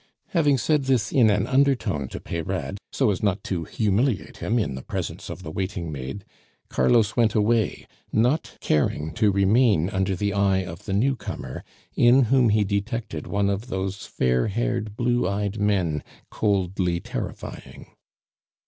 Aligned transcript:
Having 0.29 0.57
said 0.57 0.83
this 0.85 1.11
in 1.11 1.29
an 1.29 1.45
undertone 1.45 2.07
to 2.07 2.19
Peyrade, 2.19 2.79
so 2.91 3.11
as 3.11 3.21
not 3.21 3.43
to 3.43 3.65
humiliate 3.65 4.37
him 4.37 4.57
in 4.57 4.73
the 4.73 4.81
presence 4.81 5.29
of 5.29 5.43
the 5.43 5.51
waiting 5.51 5.91
maid, 5.91 6.25
Carlos 6.69 7.15
went 7.15 7.35
away, 7.35 7.85
not 8.11 8.57
caring 8.61 9.13
to 9.13 9.31
remain 9.31 9.91
under 9.91 10.15
the 10.15 10.33
eye 10.33 10.65
of 10.65 10.85
the 10.85 10.93
newcomer, 10.93 11.63
in 11.95 12.23
whom 12.33 12.49
he 12.49 12.63
detected 12.63 13.27
one 13.27 13.47
of 13.47 13.67
those 13.67 14.07
fair 14.07 14.47
haired, 14.47 14.95
blue 14.97 15.27
eyed 15.27 15.59
men, 15.59 16.03
coldly 16.31 16.99
terrifying. 16.99 17.85